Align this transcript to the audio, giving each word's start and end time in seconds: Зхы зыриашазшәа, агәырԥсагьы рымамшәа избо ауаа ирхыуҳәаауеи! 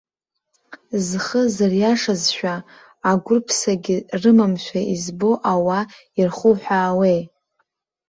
Зхы 1.05 1.41
зыриашазшәа, 1.55 2.55
агәырԥсагьы 3.09 3.97
рымамшәа 4.21 4.81
избо 4.93 5.31
ауаа 5.51 5.83
ирхыуҳәаауеи! 6.19 7.19